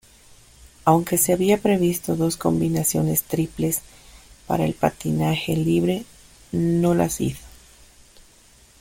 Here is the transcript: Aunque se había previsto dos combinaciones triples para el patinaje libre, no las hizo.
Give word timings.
Aunque 0.83 1.19
se 1.19 1.31
había 1.31 1.61
previsto 1.61 2.15
dos 2.15 2.35
combinaciones 2.35 3.21
triples 3.21 3.81
para 4.47 4.65
el 4.65 4.73
patinaje 4.73 5.55
libre, 5.55 6.05
no 6.51 6.95
las 6.95 7.21
hizo. 7.21 7.43